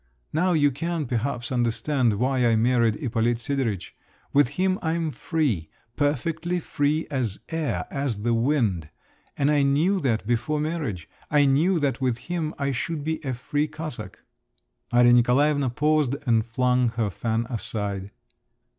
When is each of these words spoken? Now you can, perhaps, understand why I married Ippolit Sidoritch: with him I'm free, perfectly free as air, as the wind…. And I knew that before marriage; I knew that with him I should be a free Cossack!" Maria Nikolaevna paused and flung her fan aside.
Now 0.33 0.53
you 0.53 0.71
can, 0.71 1.05
perhaps, 1.05 1.51
understand 1.51 2.17
why 2.17 2.43
I 2.47 2.55
married 2.55 2.95
Ippolit 2.95 3.37
Sidoritch: 3.37 3.93
with 4.33 4.47
him 4.57 4.79
I'm 4.81 5.11
free, 5.11 5.69
perfectly 5.95 6.59
free 6.59 7.05
as 7.11 7.39
air, 7.49 7.85
as 7.91 8.23
the 8.23 8.33
wind…. 8.33 8.89
And 9.37 9.51
I 9.51 9.61
knew 9.61 9.99
that 9.99 10.25
before 10.25 10.59
marriage; 10.59 11.07
I 11.29 11.45
knew 11.45 11.77
that 11.81 12.01
with 12.01 12.17
him 12.31 12.55
I 12.57 12.71
should 12.71 13.03
be 13.03 13.23
a 13.23 13.35
free 13.35 13.67
Cossack!" 13.67 14.17
Maria 14.91 15.13
Nikolaevna 15.13 15.69
paused 15.69 16.15
and 16.25 16.43
flung 16.43 16.89
her 16.97 17.11
fan 17.11 17.45
aside. 17.47 18.09